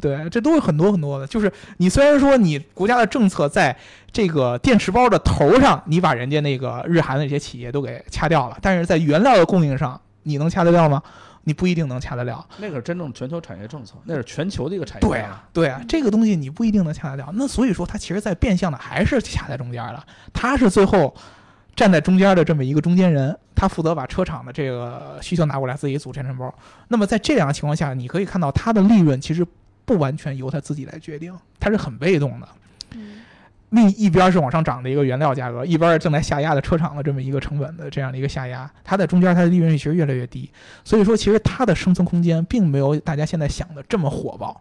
[0.00, 1.24] 对，这都是很多很多的。
[1.28, 3.76] 就是你虽然说你国家的政策在
[4.10, 11.00] 这个电池包的头上，你把人家那个日韩的这些企业都给掐掉了，但是在原料的供应上，你能掐得掉吗？
[11.44, 12.46] 你不一定能掐得了。
[12.58, 15.08] 那个是真正全球产业政策，那是全球的一个产业。
[15.08, 17.30] 对啊，，对啊，这个东西你不一定能掐得了。
[17.34, 20.04] 那所以说，它其实在变相的还是卡在中间了。
[20.32, 21.14] 它是最后
[21.74, 26.54] 站在中间的这么一个中间人，他负责把车厂的这个需求拿过来，自己组电池包。
[26.88, 29.46] 那么在这样的情况下，你可以看到它的利润其实
[29.84, 32.48] 不完全由他自己来决定，他是很被动的。
[33.72, 40.48] 嗯另一边是往上涨的一个原料价格，一边是正在下压的车厂的这么一个成本的这样的一个下压，它在中间它的利润率其实越来越低，
[40.84, 44.60] 所以说其实它的生存空间并没有大家现在想的这么火爆。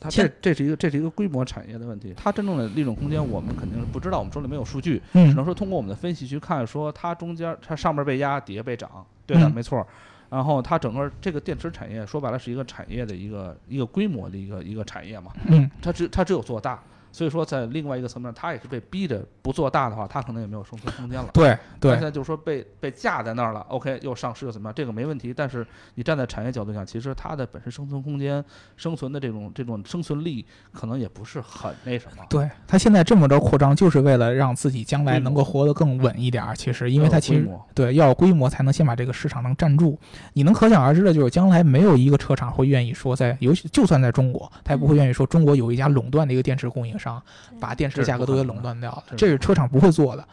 [0.00, 8.90] 它这这是一个这是一个规模产业的问题，它真正的利润空间我们肯定是不知道，我们手里没有数据，只嗯能说通过我们的分析去看，说它中间它上面被压，底下被涨，
[9.26, 9.86] 对的，嗯没错。
[10.30, 16.82] 然后它整个这个电池产业说白了是一个产业的一个一个规模的一个一个产业嘛，嗯，它只它只有做大，
[17.14, 21.30] 所以说在另外一个层面，它也是被逼着不做大的话，它可能也没有生存空间了。
[21.32, 25.32] 对对现在就是说被被架在那儿了，OK，又上市又怎么样，这个没问题。
[25.32, 28.44] 但是你站在产业角度讲，其实它的本身生存空间、
[28.76, 32.24] 生存的这种这种生存力，可能也不是很那什么。
[32.28, 36.56] 对，他现在这么着扩张，就是为了让自己将来能够活得更稳一点儿。
[36.56, 39.96] 其实，因为它其实对要有规模，才能先把这个市场能占住。
[40.32, 47.22] 你能可想而知的就是，将来没有一个车厂会愿意说在，尤其就算在中国，他也不会愿意说中国有一家垄断的一个电池供应商，
[47.60, 50.24] 把电池价格都给垄断掉了，这是车厂不会做的。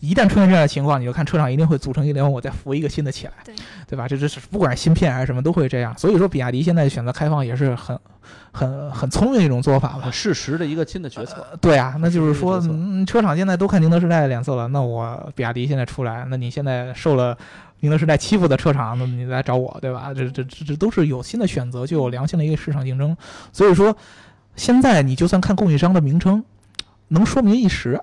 [0.00, 3.54] 一旦出现这样的情况，你就看车厂一定会组成一个联盟，我再扶一个新的起来，对
[3.88, 4.06] 对吧？
[4.06, 5.96] 这这是不管是芯片还是什么都会这样。
[5.96, 7.98] 所以说，比亚迪现在选择开放也是很
[8.52, 10.12] 很很聪明的一种做法吧很。
[10.12, 11.46] 适时的一个新的决策。
[11.62, 12.60] 对啊，那就是说，
[13.06, 17.36] 车厂现在都看宁德时代的脸色了，那我比亚迪现在出来，那你现在受了
[17.80, 20.12] 宁德时代欺负的车厂，那你来找我，对吧？
[20.14, 23.16] 这这这这都是有新的选择，就有良性的一个市场竞争。
[23.50, 23.96] 所以说，
[24.56, 26.42] 现在你就算看供应商的名称，
[27.08, 28.00] 能说明一时，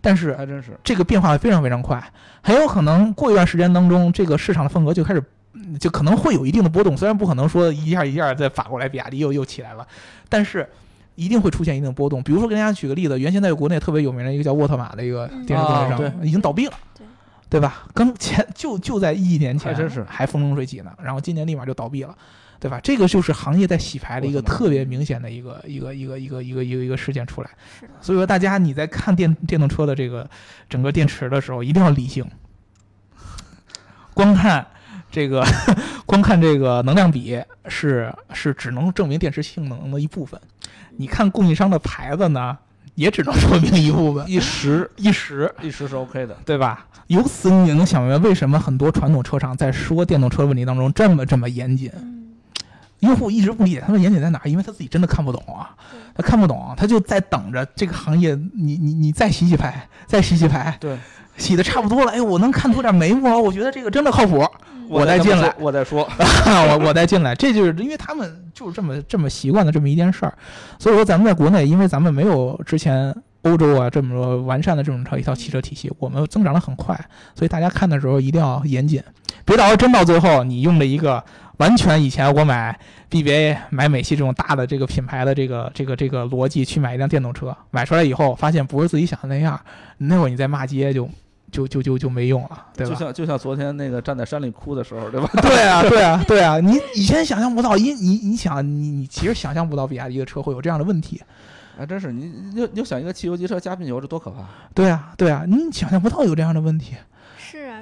[0.00, 0.76] 但是还真是。
[0.82, 2.02] 这个变化非常非常快，
[2.42, 6.96] 很有可能过一段时间当中，这个市场的份额就开始，嗯就可能会有一定的波动。
[6.96, 9.86] 虽然不可能说一下一下再反过来，比亚迪又又起来了，
[10.28, 10.68] 但是
[11.14, 12.22] 一定会出现一定的波动。
[12.22, 16.72] 比如说，给大家举个例子，原先在国内特别有名的一个叫沃特玛的一个嗯电池供应商，已经倒闭了。
[16.96, 17.06] 对
[17.54, 17.84] 对吧？
[17.94, 22.12] 刚前就就在一年前，还真是还风生水起呢，然后今年立马就倒闭了，
[22.64, 22.80] 对吧？
[22.82, 27.50] 这个就是行业在洗牌的一个特别明显的一个一个一个一个一个一个一个事件出来。
[27.78, 30.26] 是，所以说，大家你在看电电动车的这个
[30.66, 32.24] 整个电池的时候，一定要理性。
[34.14, 34.66] 光看
[35.12, 35.44] 这个，
[36.06, 40.40] 光看这个能量比是是只能证明电池性能的一部分。
[40.96, 42.56] 你看供应商的牌子呢，
[42.94, 46.86] 也只能说明一部分，一时一时，一时是 OK 的，对吧？
[47.08, 51.92] 由此你能想明白为什么很多传统车厂在说电动车问题当中这么这么严谨。
[53.04, 55.76] 嗯，用户一直不理解他们严谨在哪，因为他自己真的看不懂啊。
[56.16, 60.96] 他看不懂，他就在等着这个行业，你你你再洗洗牌，再洗洗牌，对，
[61.36, 64.38] 洗的差不多了，哎，我能看出点眉目了，我觉得这个真的靠谱，
[64.72, 64.86] 嗯。
[64.88, 66.08] 我再进来我再说，
[66.70, 70.34] 我 我再进来，这就是因为他们就是这么这么习惯的这么一件事儿，
[70.78, 73.12] 所以说咱们在国内，因为咱们没有之前
[73.42, 76.94] 欧洲啊这么多完善的这种一套汽车体系，我们增长的很快，
[77.34, 79.02] 所以大家看的时候一定要严谨，
[79.44, 81.24] 别到时候真到最后你用了一个
[81.58, 82.78] 完全以前我买
[83.10, 89.58] BBA 买美系这种大的这个品牌的这个这个这个逻辑去买一辆电动车，买出来以后发现不是自己想的那样，
[89.98, 91.08] 那会儿你再骂街就
[91.52, 92.98] 就就就就没用了，对吧就？
[92.98, 95.28] 像就像昨天那个站在山里哭的时候，对吧？
[95.40, 101.20] 对啊，对啊，对啊，你以前想象不到，因你你想你你其实想象不到比亚迪的车会有这样的问题。
[101.76, 104.44] 还真是，你你就你就想一个汽油机车加并油，这多可怕！
[104.74, 106.96] 对啊，对啊，你想象不到有这样的问题。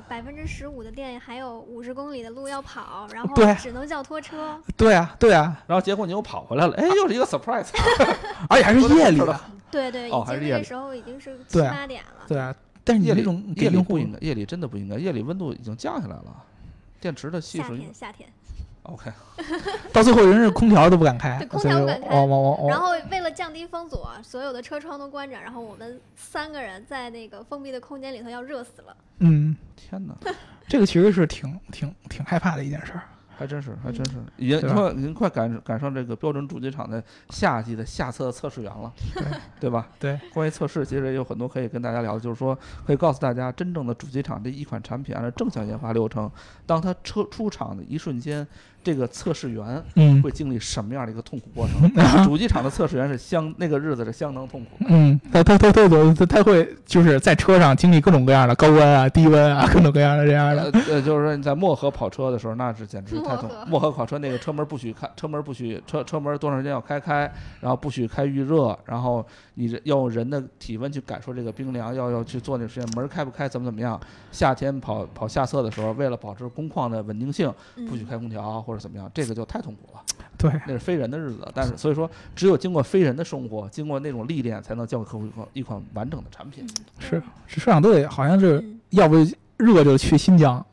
[0.02, 4.60] 是百分之十五的电还有五十公里的路要跑，然后只能叫拖车。
[4.76, 7.68] 对啊，对啊，然后结果你又跑回来了，哎，又是一个 surprise。
[8.48, 9.40] 而且还是夜里的。
[9.70, 12.24] 对对，已经哦还是夜里那时候已经是七八点了。
[12.26, 16.44] 对啊，但是你夜里这种夜里不应该，夜里真的不应该，夜里温度已经降下来了，
[17.00, 18.28] 电池的系数夏天夏天，
[18.84, 19.10] OK。
[19.92, 22.08] 到最后人是空调都不敢开对，空调不敢开
[22.68, 28.96] 然，后为了降低风阻，所有的车窗都关着，然后我们三个人在那个封闭的空间里头要热死了。
[29.18, 30.14] 嗯，天哪，
[30.68, 33.02] 这个其实是挺挺挺害怕的一件事儿。
[33.34, 39.24] 还真是，还真是，已经快已经快赶赶上这个标准主机厂的夏季的下测测试员了，对
[39.58, 39.88] 对吧？
[39.98, 42.56] 对，关于测试，其实也有很多可以跟大家聊的，就是说
[42.86, 46.30] 可以告诉大家，真正的主机厂这一款产品按照正向研发流程，
[46.66, 48.46] 当它车出厂的一瞬间，
[48.82, 51.90] 这个测试员嗯会经历什么样的一个痛苦过程？
[52.26, 54.86] 主机厂的测试员是相那个日子是相当痛苦的。
[54.88, 60.64] 嗯，他他他他他他会就是在车上经历各种各样的高温啊、 低温啊，各种各样的这样的。
[60.64, 63.92] 呃呃，就是说你在漠河跑车的时候，那是简直太痛漠河。
[63.92, 67.30] 跑车那个车门不许开，车门不许车车门多长时间要开开，
[67.60, 69.24] 然后不许开预热，然后
[69.54, 74.00] 你这要用人的体温去感受这个冰凉，要要去做那个实验，门开不开，怎么怎么样。
[74.30, 77.52] 夏天跑跑下侧的时候，为了保持工况的稳定性，
[77.86, 80.02] 不许嗯开空调或者怎么样，这个就太痛苦了。
[80.36, 86.66] 对，那是非人的日子，但是所以说，只有经过非人的生活，经过那种历练，才能交给客户一款一款完整的产品。
[86.98, 89.16] 是是车厂都得好像是嗯要不
[89.58, 90.64] 热就去新疆，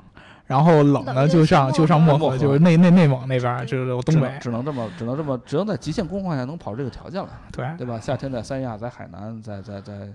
[0.47, 4.39] 然后冷冷呢就上就上漠河，漠就是内内内蒙那边儿，就是东北能。
[4.39, 7.29] 只能这么，只能这么，只能在极限工况下能跑这个条件了。
[7.51, 7.99] 对对吧？
[7.99, 10.07] 夏天在三亚，在海南，在在在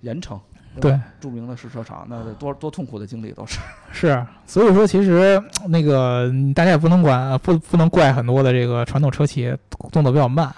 [0.00, 0.40] 盐城，
[0.80, 3.58] 对吧，著名的试车场，那得多多痛苦的经历都是。
[3.92, 9.52] 是，所以说其实那个嗯大家也不能管不不能怪很多的这个传统车企
[9.90, 10.54] 动作比较慢，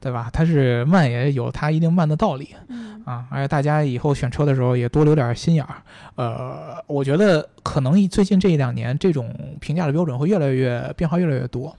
[0.00, 0.30] 对吧？
[0.32, 5.76] 它是慢也有它一定慢的道理嗯啊，而且大家以后选车的时候也多留点心眼儿。
[6.16, 11.74] 呃，我觉得可能最近这一两年这种评价的标准会越来越变化越来越多。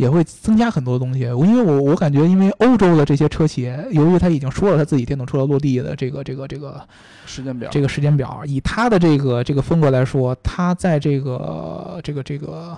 [0.00, 6.80] 也会增加很多东西，因为我我感觉，因为欧洲的这些车企，由于他已经说了他自己电动车落地的这个这个这个
[7.26, 12.74] 时间表，这个时间表，以他的这个这个风格来说，他在这个这个这个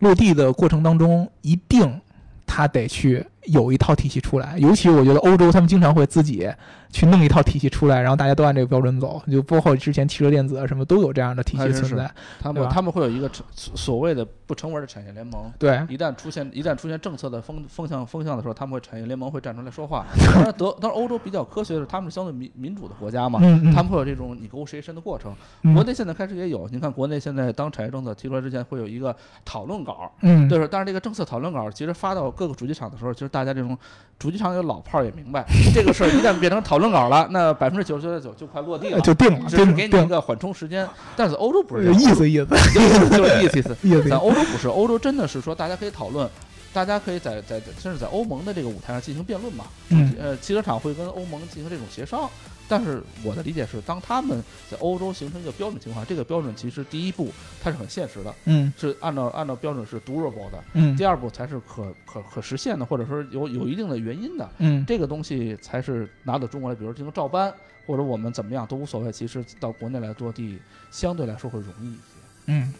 [0.00, 1.98] 落地的过程当中，一定
[2.44, 4.56] 他得去有一套体系出来。
[4.58, 6.48] 尤其我觉得欧洲他们经常会自己
[6.90, 12.10] 去弄一套体系出来，然后大家都按这个标准走，就包括之前汽车电子啊什么都有这样的体系存在。
[12.40, 15.52] 他们他们会有一个所所谓的不成文的产业联盟。
[15.58, 20.04] 对，一旦出现一旦出现政策的风风向风向的时候，他们会产业联盟会站出来说话。
[20.34, 25.34] 当然德当然欧洲比较科学的是，他们是相对民民主的国家嘛，嗯嗯，他们会有这种 negotiation 的过程。
[25.62, 29.14] 嗯国内现在开始也有，你看国内现在当产业政策提出来之前，会有一个
[29.44, 30.68] 讨论稿，嗯对吧？
[30.70, 33.76] 但是这个政策讨论稿其实发到各个主机厂的时候，其实大家这种
[34.16, 40.88] 主机厂有老炮儿也明白， 这个事儿一旦变成讨论稿了，那百分之九十九点九就快落地了，呃就定了，就是给你一个缓冲时间。
[41.16, 42.46] 但是欧洲不是这样，意思意思
[43.10, 43.76] 就是意思意思。
[43.82, 44.16] 意思在。
[44.22, 46.30] 欧洲不是，欧洲真的是说大家可以讨论，
[46.72, 49.64] 大家可以在在甚至在欧盟的这个舞台上进行辩论嘛。
[49.88, 52.30] 嗯呃，汽车厂会跟欧盟进行这种协商。
[52.68, 57.30] 但是我的理解是，当他们在欧洲形成一个标准情况，这个标准其实第一步
[57.62, 60.64] 它是很现实的，嗯是按照按照标准是 durable 的。
[60.72, 67.52] 嗯第二步才是可可可实现的，或者说有有一定的原因的，嗯这个东西才是拿到中国来，比如进行照搬，
[67.86, 69.12] 或者我们怎么样都无所谓。
[69.12, 70.58] 其实到国内来落地，
[70.90, 72.00] 相对来说会容易一些。
[72.46, 72.72] 嗯，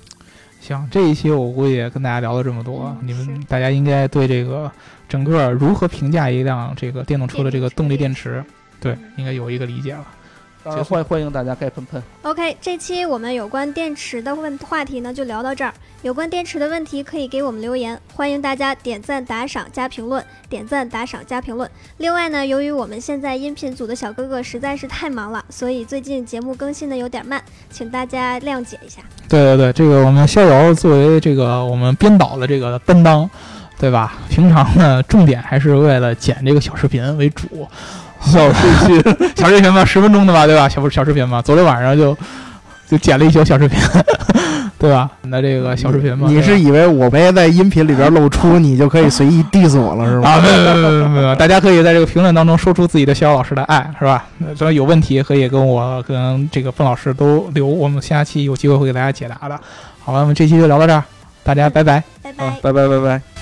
[0.61, 4.71] 行，这一期我估计也跟大家聊了这么多，嗯你们大家应该对这个
[5.09, 8.45] 整个如何评价一辆这个电动车的这个动力电池，
[8.85, 10.05] 对，应该有一个理解了。
[10.63, 12.03] 当然欢欢迎大家该喷喷。
[12.23, 15.73] OK，这期我们有关电池的问话题呢，就聊到这儿。
[16.03, 21.71] 有关电池的问题可以给我们留言，欢迎大家点赞、打赏加评论，点赞、打赏加评论。
[21.99, 29.01] 另外呢，由于我们现在音频组的小哥哥实在是太忙了，所以最近节目更新的有点慢，请大家谅解一下。
[29.29, 33.29] 对对对，这个我们逍遥作为这个我们编导的这个担当，
[33.79, 34.15] 对吧？
[34.31, 37.69] 平常呢，重点还是为了剪这个小视频为主。
[38.33, 40.69] 小视频，小视频嘛，十分钟的吧，对吧？
[40.69, 42.17] 小小视频嘛，昨天晚上就
[42.89, 43.79] 就剪了一宿小视频，
[44.79, 45.11] 对吧？
[45.23, 50.31] 那这个小视频嘛，你是以为我没在音频里边露出，你就可以随意 diss 我了是吗？
[50.31, 54.25] 啊，没有没有没有没有，大家可以在这个评论当中说出自己对逍遥老师的爱，是吧？
[54.39, 59.59] 那只要有问题可以跟我跟这个凤老师都留，我们下期有机会会给大家解答的。
[60.05, 61.03] 好了，我们这期就聊到这儿，
[61.43, 62.03] 大家拜拜。
[62.23, 62.51] 拜拜。
[62.63, 63.34] 拜拜拜拜。